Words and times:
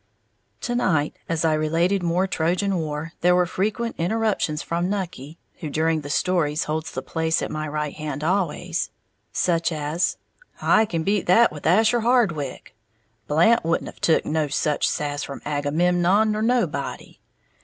To 0.61 0.73
night 0.73 1.15
as 1.29 1.45
I 1.45 1.53
related 1.53 2.01
more 2.01 2.25
Trojan 2.25 2.77
War, 2.77 3.13
there 3.21 3.35
were 3.35 3.45
frequent 3.45 3.93
interruptions 3.99 4.63
from 4.63 4.89
Nucky 4.89 5.37
(who, 5.59 5.69
during 5.69 6.01
the 6.01 6.09
stories, 6.09 6.63
holds 6.63 6.89
the 6.91 7.03
place 7.03 7.43
at 7.43 7.51
my 7.51 7.67
right 7.67 7.93
hand 7.93 8.23
always) 8.23 8.89
such 9.31 9.71
as, 9.71 10.17
"I 10.59 10.85
can 10.85 11.03
beat 11.03 11.27
that 11.27 11.51
with 11.51 11.67
Asher 11.67 11.99
Hardwick!", 12.01 12.75
"Blant 13.27 13.63
wouldn't 13.63 13.89
have 13.89 14.01
took 14.01 14.25
no 14.25 14.47
such 14.47 14.89
sass 14.89 15.21
from 15.21 15.39
Agamemnon 15.45 16.35
or 16.35 16.41
nobody!" 16.41 17.19